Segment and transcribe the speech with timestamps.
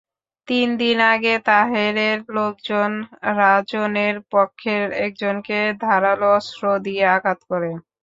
[0.47, 2.91] তিনদিন আগে তাহেরের লোকজন
[3.37, 7.71] রাজনের পক্ষের একজনকে ধারালো অস্ত্র দিয়ে আঘাত করে।